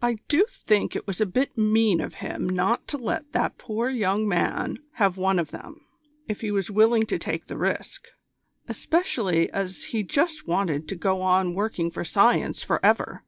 "I 0.00 0.18
do 0.28 0.46
think 0.48 0.94
it 0.94 1.04
was 1.04 1.20
a 1.20 1.26
bit 1.26 1.58
mean 1.58 2.00
of 2.00 2.14
him 2.22 2.48
not 2.48 2.86
to 2.86 2.96
let 2.96 3.32
that 3.32 3.58
poor 3.58 3.90
young 3.90 4.28
man 4.28 4.78
have 5.02 5.16
one 5.16 5.36
of 5.36 5.50
them, 5.50 5.80
if 6.28 6.42
he 6.42 6.52
was 6.52 6.70
willing 6.70 7.06
to 7.06 7.18
take 7.18 7.48
the 7.48 7.58
risk. 7.58 8.04
Especially 8.68 9.50
as 9.50 9.86
he 9.86 10.04
just 10.04 10.46
wanted 10.46 10.86
to 10.90 10.94
go 10.94 11.22
on 11.22 11.54
working 11.54 11.90
for 11.90 12.04
Science 12.04 12.62
for 12.62 12.78
ever. 12.86 13.24